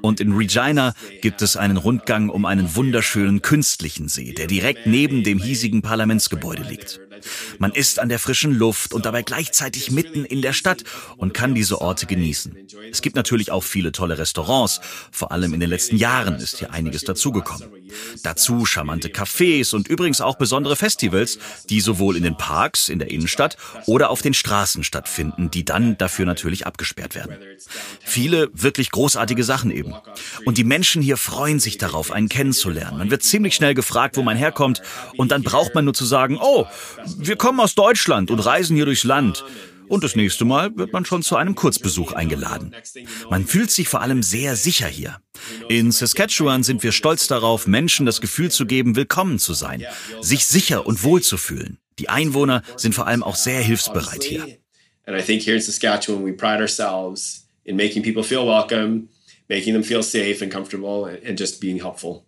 Und 0.00 0.20
in 0.20 0.32
Regina 0.32 0.94
gibt 1.20 1.42
es 1.42 1.56
einen 1.56 1.78
Rundgang 1.78 2.28
um 2.28 2.44
einen 2.44 2.76
wunderschönen 2.76 3.42
künstlichen 3.42 4.08
See, 4.08 4.32
der 4.32 4.46
direkt 4.46 4.86
neben 4.86 5.24
dem 5.24 5.38
hiesigen 5.38 5.82
Parlamentsgebäude 5.82 6.62
liegt. 6.62 7.00
Man 7.58 7.72
ist 7.72 7.98
an 7.98 8.08
der 8.08 8.18
frischen 8.18 8.52
Luft 8.52 8.92
und 8.92 9.06
dabei 9.06 9.22
gleichzeitig 9.22 9.90
mitten 9.90 10.24
in 10.24 10.42
der 10.42 10.52
Stadt 10.52 10.82
und 11.16 11.34
kann 11.34 11.54
diese 11.72 11.80
Orte 11.80 12.04
genießen. 12.04 12.54
Es 12.90 13.00
gibt 13.00 13.16
natürlich 13.16 13.50
auch 13.50 13.64
viele 13.64 13.92
tolle 13.92 14.18
Restaurants. 14.18 14.80
Vor 15.10 15.32
allem 15.32 15.54
in 15.54 15.60
den 15.60 15.70
letzten 15.70 15.96
Jahren 15.96 16.34
ist 16.34 16.58
hier 16.58 16.70
einiges 16.70 17.04
dazugekommen. 17.04 17.66
Dazu 18.22 18.66
charmante 18.66 19.08
Cafés 19.08 19.74
und 19.74 19.88
übrigens 19.88 20.20
auch 20.20 20.36
besondere 20.36 20.76
Festivals, 20.76 21.38
die 21.70 21.80
sowohl 21.80 22.16
in 22.18 22.24
den 22.24 22.36
Parks, 22.36 22.90
in 22.90 22.98
der 22.98 23.10
Innenstadt 23.10 23.56
oder 23.86 24.10
auf 24.10 24.20
den 24.20 24.34
Straßen 24.34 24.84
stattfinden, 24.84 25.50
die 25.50 25.64
dann 25.64 25.96
dafür 25.96 26.26
natürlich 26.26 26.66
abgesperrt 26.66 27.14
werden. 27.14 27.38
Viele 28.04 28.50
wirklich 28.52 28.90
großartige 28.90 29.44
Sachen 29.44 29.70
eben. 29.70 29.94
Und 30.44 30.58
die 30.58 30.64
Menschen 30.64 31.00
hier 31.00 31.16
freuen 31.16 31.58
sich 31.58 31.78
darauf, 31.78 32.10
einen 32.10 32.28
kennenzulernen. 32.28 32.98
Man 32.98 33.10
wird 33.10 33.22
ziemlich 33.22 33.54
schnell 33.54 33.72
gefragt, 33.72 34.18
wo 34.18 34.22
man 34.22 34.36
herkommt 34.36 34.82
und 35.16 35.32
dann 35.32 35.42
braucht 35.42 35.74
man 35.74 35.86
nur 35.86 35.94
zu 35.94 36.04
sagen, 36.04 36.38
oh, 36.38 36.66
wir 37.16 37.36
kommen 37.36 37.60
aus 37.60 37.74
Deutschland 37.74 38.30
und 38.30 38.40
reisen 38.40 38.76
hier 38.76 38.84
durchs 38.84 39.04
Land. 39.04 39.42
Und 39.92 40.02
das 40.02 40.16
nächste 40.16 40.46
Mal 40.46 40.74
wird 40.74 40.94
man 40.94 41.04
schon 41.04 41.22
zu 41.22 41.36
einem 41.36 41.54
Kurzbesuch 41.54 42.14
eingeladen. 42.14 42.74
Man 43.28 43.46
fühlt 43.46 43.70
sich 43.70 43.88
vor 43.88 44.00
allem 44.00 44.22
sehr 44.22 44.56
sicher 44.56 44.86
hier. 44.86 45.20
In 45.68 45.92
Saskatchewan 45.92 46.62
sind 46.62 46.82
wir 46.82 46.92
stolz 46.92 47.26
darauf, 47.26 47.66
Menschen 47.66 48.06
das 48.06 48.22
Gefühl 48.22 48.50
zu 48.50 48.64
geben, 48.64 48.96
willkommen 48.96 49.38
zu 49.38 49.52
sein, 49.52 49.84
sich 50.22 50.46
sicher 50.46 50.86
und 50.86 51.04
wohl 51.04 51.20
zu 51.20 51.36
fühlen. 51.36 51.76
Die 51.98 52.08
Einwohner 52.08 52.62
sind 52.78 52.94
vor 52.94 53.06
allem 53.06 53.22
auch 53.22 53.36
sehr 53.36 53.60
hilfsbereit 53.60 54.24
hier. 54.24 54.44
And 55.04 55.14
I 55.14 55.22
think 55.22 55.42
here 55.42 55.56
in 55.56 55.62
Saskatchewan 55.62 56.24
we 56.24 56.32
pride 56.32 56.62
ourselves 56.62 57.46
in 57.64 57.76
making 57.76 58.02
people 58.02 58.24
feel 58.24 58.46
welcome, 58.46 59.08
making 59.50 59.74
them 59.74 59.84
feel 59.84 60.02
safe 60.02 60.38
and 60.42 60.50
comfortable 60.50 61.04
and 61.22 61.38
just 61.38 61.60
being 61.60 61.82
helpful. 61.82 62.24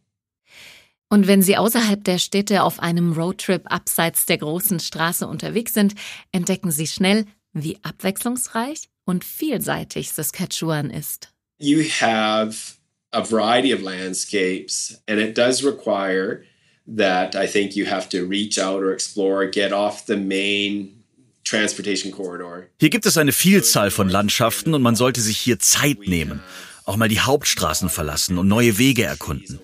Und 1.08 1.28
wenn 1.28 1.40
Sie 1.40 1.56
außerhalb 1.56 2.04
der 2.04 2.18
Städte 2.18 2.62
auf 2.62 2.78
einem 2.80 3.12
Roadtrip 3.12 3.62
abseits 3.72 4.26
der 4.26 4.36
großen 4.36 4.80
Straße 4.80 5.26
unterwegs 5.26 5.72
sind, 5.72 5.94
entdecken 6.30 6.70
Sie 6.70 6.86
schnell, 6.86 7.24
wie 7.62 7.78
abwechslungsreich 7.82 8.88
und 9.04 9.24
vielseitig 9.24 10.12
Saskatchewan 10.12 10.90
ist. 10.90 11.28
You 11.58 11.84
have 12.00 12.74
a 13.12 13.22
variety 13.22 13.72
of 13.72 13.80
landscapes 13.80 15.00
and 15.08 15.20
it 15.20 15.38
does 15.38 15.64
require 15.64 16.44
that 16.86 17.34
I 17.34 17.46
think 17.46 17.74
you 17.76 17.86
have 17.86 18.08
to 18.10 18.26
reach 18.26 18.58
out 18.58 18.82
or 18.82 18.92
explore, 18.92 19.48
get 19.48 19.72
off 19.72 20.04
the 20.06 20.16
main 20.16 21.04
transportation 21.44 22.10
corridor. 22.10 22.66
Hier 22.80 22.90
gibt 22.90 23.06
es 23.06 23.16
eine 23.16 23.32
Vielzahl 23.32 23.90
von 23.90 24.08
Landschaften 24.08 24.74
und 24.74 24.82
man 24.82 24.96
sollte 24.96 25.20
sich 25.20 25.38
hier 25.38 25.58
Zeit 25.58 26.00
nehmen, 26.06 26.42
auch 26.84 26.96
mal 26.96 27.08
die 27.08 27.20
Hauptstraßen 27.20 27.88
verlassen 27.88 28.38
und 28.38 28.48
neue 28.48 28.78
Wege 28.78 29.04
erkunden. 29.04 29.60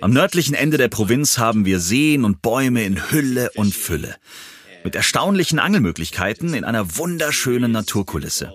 Am 0.00 0.12
nördlichen 0.12 0.54
Ende 0.54 0.76
der 0.76 0.88
Provinz 0.88 1.38
haben 1.38 1.64
wir 1.64 1.80
Seen 1.80 2.24
und 2.24 2.42
Bäume 2.42 2.84
in 2.84 3.10
Hülle 3.10 3.50
und 3.54 3.74
Fülle 3.74 4.16
mit 4.86 4.94
erstaunlichen 4.94 5.58
Angelmöglichkeiten 5.58 6.54
in 6.54 6.62
einer 6.62 6.96
wunderschönen 6.96 7.72
Naturkulisse. 7.72 8.52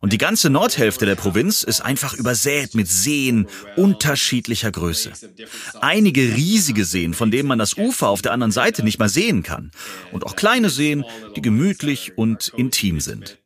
Und 0.00 0.12
die 0.12 0.18
ganze 0.18 0.48
Nordhälfte 0.48 1.06
der 1.06 1.16
Provinz 1.16 1.64
ist 1.64 1.80
einfach 1.80 2.14
übersät 2.14 2.76
mit 2.76 2.86
Seen 2.86 3.48
unterschiedlicher 3.74 4.70
Größe. 4.70 5.10
Einige 5.80 6.20
riesige 6.20 6.84
Seen, 6.84 7.14
von 7.14 7.32
denen 7.32 7.48
man 7.48 7.58
das 7.58 7.76
Ufer 7.76 8.08
auf 8.10 8.22
der 8.22 8.30
anderen 8.30 8.52
Seite 8.52 8.84
nicht 8.84 9.00
mal 9.00 9.08
sehen 9.08 9.42
kann. 9.42 9.72
Und 10.12 10.24
auch 10.24 10.36
kleine 10.36 10.70
Seen, 10.70 11.04
die 11.34 11.42
gemütlich 11.42 12.16
und 12.16 12.52
intim 12.56 13.00
sind. 13.00 13.38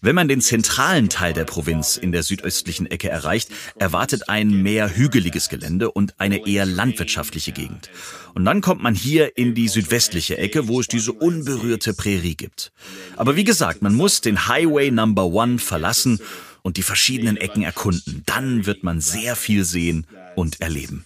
Wenn 0.00 0.14
man 0.14 0.28
den 0.28 0.40
zentralen 0.40 1.08
Teil 1.08 1.32
der 1.32 1.44
Provinz 1.44 1.96
in 1.96 2.12
der 2.12 2.22
südöstlichen 2.22 2.86
Ecke 2.86 3.08
erreicht, 3.08 3.50
erwartet 3.78 4.28
ein 4.28 4.62
mehr 4.62 4.96
hügeliges 4.96 5.48
Gelände 5.48 5.90
und 5.90 6.18
eine 6.18 6.46
eher 6.46 6.66
landwirtschaftliche 6.66 7.52
Gegend. 7.52 7.90
Und 8.34 8.44
dann 8.44 8.60
kommt 8.60 8.82
man 8.82 8.94
hier 8.94 9.36
in 9.36 9.54
die 9.54 9.68
südwestliche 9.68 10.38
Ecke, 10.38 10.68
wo 10.68 10.80
es 10.80 10.86
diese 10.86 11.12
unberührte 11.12 11.94
Prärie 11.94 12.36
gibt. 12.36 12.72
Aber 13.16 13.36
wie 13.36 13.44
gesagt, 13.44 13.82
man 13.82 13.94
muss 13.94 14.20
den 14.20 14.48
Highway 14.48 14.90
Number 14.90 15.26
One 15.26 15.58
verlassen 15.58 16.20
und 16.62 16.76
die 16.76 16.82
verschiedenen 16.82 17.36
Ecken 17.36 17.62
erkunden. 17.62 18.22
Dann 18.26 18.66
wird 18.66 18.84
man 18.84 19.00
sehr 19.00 19.36
viel 19.36 19.64
sehen 19.64 20.06
und 20.36 20.60
erleben. 20.60 21.04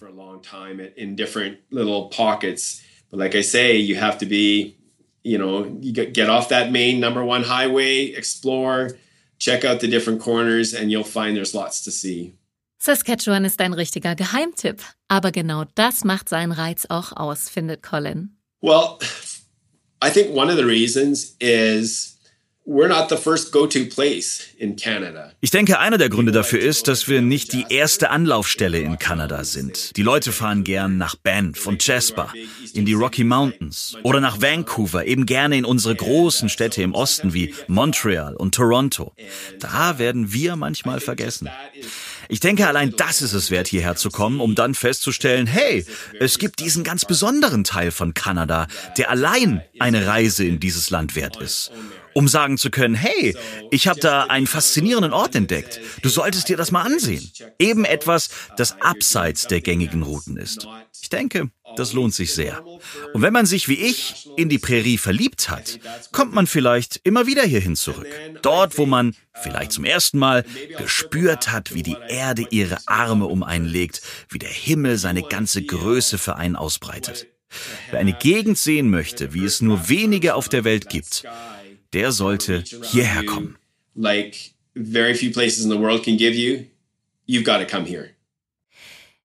Like 3.15 3.35
I 3.35 3.43
say, 3.43 3.77
you 3.77 3.95
have 4.01 4.17
to 4.17 4.25
be 4.25 4.73
you 5.23 5.37
know, 5.37 5.77
you 5.81 5.91
get 5.93 6.29
off 6.29 6.49
that 6.49 6.71
main 6.71 6.99
number 6.99 7.23
one 7.23 7.43
highway, 7.43 8.07
explore, 8.07 8.97
check 9.39 9.65
out 9.65 9.79
the 9.79 9.87
different 9.87 10.21
corners, 10.21 10.73
and 10.73 10.91
you'll 10.91 11.03
find 11.03 11.35
there's 11.35 11.55
lots 11.55 11.83
to 11.83 11.91
see. 11.91 12.33
Saskatchewan 12.79 13.45
ist 13.45 13.61
ein 13.61 13.73
richtiger 13.73 14.13
Geheimtipp, 14.13 14.81
aber 15.07 15.31
genau 15.31 15.63
das 15.75 16.03
macht 16.03 16.27
seinen 16.27 16.51
Reiz 16.51 16.85
auch 16.89 17.13
aus, 17.13 17.47
findet 17.47 17.81
Colin. 17.81 18.31
Well, 18.61 18.99
I 20.01 20.09
think 20.09 20.35
one 20.35 20.49
of 20.49 20.57
the 20.57 20.65
reasons 20.65 21.35
is 21.39 22.12
ich 25.41 25.51
denke, 25.51 25.79
einer 25.79 25.97
der 25.97 26.07
Gründe 26.07 26.31
dafür 26.31 26.61
ist, 26.61 26.87
dass 26.87 27.09
wir 27.09 27.21
nicht 27.21 27.51
die 27.51 27.65
erste 27.67 28.09
Anlaufstelle 28.09 28.79
in 28.79 28.97
Kanada 28.97 29.43
sind. 29.43 29.97
Die 29.97 30.01
Leute 30.01 30.31
fahren 30.31 30.63
gern 30.63 30.97
nach 30.97 31.15
Banff 31.15 31.67
und 31.67 31.85
Jasper, 31.85 32.31
in 32.73 32.85
die 32.85 32.93
Rocky 32.93 33.25
Mountains 33.25 33.97
oder 34.03 34.21
nach 34.21 34.41
Vancouver, 34.41 35.05
eben 35.05 35.25
gerne 35.25 35.57
in 35.57 35.65
unsere 35.65 35.93
großen 35.93 36.47
Städte 36.47 36.81
im 36.81 36.93
Osten 36.93 37.33
wie 37.33 37.53
Montreal 37.67 38.33
und 38.35 38.55
Toronto. 38.55 39.13
Da 39.59 39.99
werden 39.99 40.31
wir 40.31 40.55
manchmal 40.55 41.01
vergessen. 41.01 41.49
Ich 42.29 42.39
denke, 42.39 42.65
allein 42.65 42.93
das 42.95 43.21
ist 43.21 43.33
es 43.33 43.51
wert, 43.51 43.67
hierher 43.67 43.97
zu 43.97 44.09
kommen, 44.09 44.39
um 44.39 44.55
dann 44.55 44.73
festzustellen, 44.73 45.47
hey, 45.47 45.85
es 46.21 46.39
gibt 46.39 46.61
diesen 46.61 46.85
ganz 46.85 47.03
besonderen 47.03 47.65
Teil 47.65 47.91
von 47.91 48.13
Kanada, 48.13 48.67
der 48.97 49.09
allein 49.09 49.61
eine 49.79 50.07
Reise 50.07 50.45
in 50.45 50.61
dieses 50.61 50.89
Land 50.89 51.17
wert 51.17 51.41
ist 51.41 51.73
um 52.13 52.27
sagen 52.27 52.57
zu 52.57 52.69
können, 52.69 52.95
hey, 52.95 53.35
ich 53.71 53.87
habe 53.87 53.99
da 53.99 54.23
einen 54.23 54.47
faszinierenden 54.47 55.13
Ort 55.13 55.35
entdeckt. 55.35 55.79
Du 56.01 56.09
solltest 56.09 56.49
dir 56.49 56.57
das 56.57 56.71
mal 56.71 56.83
ansehen. 56.83 57.31
Eben 57.59 57.85
etwas, 57.85 58.29
das 58.57 58.79
abseits 58.81 59.47
der 59.47 59.61
gängigen 59.61 60.03
Routen 60.03 60.37
ist. 60.37 60.67
Ich 61.01 61.09
denke, 61.09 61.49
das 61.75 61.93
lohnt 61.93 62.13
sich 62.13 62.33
sehr. 62.33 62.63
Und 63.13 63.21
wenn 63.21 63.33
man 63.33 63.45
sich 63.45 63.67
wie 63.67 63.73
ich 63.73 64.29
in 64.37 64.49
die 64.49 64.59
Prärie 64.59 64.97
verliebt 64.97 65.49
hat, 65.49 65.79
kommt 66.11 66.33
man 66.33 66.47
vielleicht 66.47 67.01
immer 67.03 67.25
wieder 67.27 67.43
hierhin 67.43 67.75
zurück. 67.75 68.07
Dort, 68.41 68.77
wo 68.77 68.85
man 68.85 69.15
vielleicht 69.33 69.71
zum 69.71 69.85
ersten 69.85 70.19
Mal 70.19 70.45
gespürt 70.77 71.51
hat, 71.51 71.73
wie 71.73 71.83
die 71.83 71.97
Erde 72.07 72.45
ihre 72.51 72.77
Arme 72.85 73.25
um 73.25 73.43
einen 73.43 73.65
legt, 73.65 74.01
wie 74.29 74.39
der 74.39 74.49
Himmel 74.49 74.97
seine 74.97 75.23
ganze 75.23 75.63
Größe 75.63 76.17
für 76.17 76.35
einen 76.35 76.55
ausbreitet. 76.55 77.27
Wer 77.91 77.99
eine 77.99 78.13
Gegend 78.13 78.57
sehen 78.57 78.89
möchte, 78.89 79.33
wie 79.33 79.45
es 79.45 79.61
nur 79.61 79.89
wenige 79.89 80.35
auf 80.35 80.49
der 80.49 80.63
Welt 80.63 80.89
gibt, 80.89 81.23
der 81.93 82.11
sollte 82.11 82.63
hierher 82.83 83.25
kommen. 83.25 83.57
Like 83.95 84.53
very 84.75 85.13
few 85.13 85.31
places 85.31 85.63
in 85.63 85.71
the 85.71 85.79
world 85.79 86.03
can 86.03 86.17
give 86.17 86.35
you, 86.35 86.65
you've 87.27 87.45
got 87.45 87.59
to 87.59 87.65
come 87.65 87.85
here. 87.85 88.09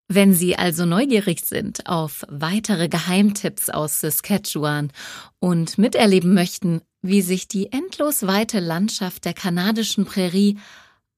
Wenn 0.10 0.34
Sie 0.34 0.56
also 0.56 0.86
neugierig 0.86 1.42
sind 1.42 1.86
auf 1.86 2.24
weitere 2.30 2.88
Geheimtipps 2.88 3.70
aus 3.70 4.00
Saskatchewan 4.00 4.92
und 5.40 5.78
miterleben 5.78 6.34
möchten, 6.34 6.82
wie 7.02 7.22
sich 7.22 7.50
die 7.50 7.74
endlos 7.74 8.26
weite 8.26 8.60
Landschaft 8.60 9.26
der 9.26 9.34
kanadischen 9.34 10.06
Prärie 10.06 10.58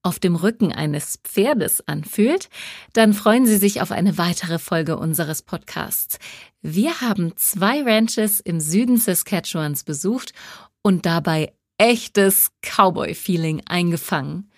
auf 0.01 0.17
dem 0.17 0.35
Rücken 0.35 0.71
eines 0.71 1.19
Pferdes 1.23 1.87
anfühlt, 1.87 2.49
dann 2.93 3.13
freuen 3.13 3.45
Sie 3.45 3.57
sich 3.57 3.81
auf 3.81 3.91
eine 3.91 4.17
weitere 4.17 4.57
Folge 4.57 4.97
unseres 4.97 5.41
Podcasts. 5.43 6.17
Wir 6.61 7.01
haben 7.01 7.33
zwei 7.35 7.83
Ranches 7.83 8.39
im 8.39 8.59
Süden 8.59 8.97
Saskatchewans 8.97 9.83
besucht 9.83 10.33
und 10.81 11.05
dabei 11.05 11.53
echtes 11.77 12.51
Cowboy-Feeling 12.61 13.61
eingefangen. 13.65 14.49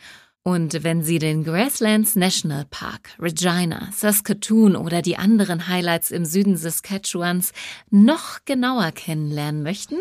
Und 0.43 0.83
wenn 0.83 1.03
Sie 1.03 1.19
den 1.19 1.43
Grasslands 1.43 2.15
National 2.15 2.65
Park, 2.65 3.11
Regina, 3.19 3.89
Saskatoon 3.91 4.75
oder 4.75 5.03
die 5.03 5.17
anderen 5.17 5.67
Highlights 5.67 6.09
im 6.09 6.25
Süden 6.25 6.57
Saskatchewans 6.57 7.53
noch 7.91 8.39
genauer 8.45 8.91
kennenlernen 8.91 9.61
möchten, 9.61 9.97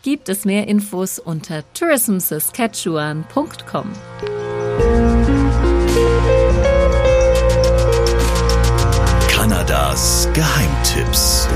gibt 0.00 0.30
es 0.30 0.46
mehr 0.46 0.66
Infos 0.66 1.18
unter 1.18 1.62
tourismsaskatchewan.com. 1.74 3.92
Kanadas 9.28 10.26
Geheimtipps. 10.32 11.48